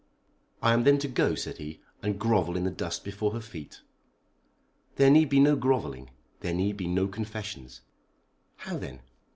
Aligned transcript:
"I 0.63 0.73
am 0.73 0.83
then 0.83 0.97
to 0.97 1.07
go," 1.07 1.35
said 1.35 1.57
he, 1.59 1.79
"and 2.01 2.19
grovel 2.19 2.57
in 2.57 2.63
the 2.63 2.71
dust 2.71 3.03
before 3.03 3.33
her 3.33 3.39
feet." 3.39 3.81
"There 4.95 5.11
need 5.11 5.29
be 5.29 5.39
no 5.39 5.55
grovelling. 5.55 6.09
There 6.39 6.55
need 6.55 6.75
be 6.75 6.87
no 6.87 7.07
confessions." 7.07 7.81
"How 8.55 8.79
then?" 8.79 9.01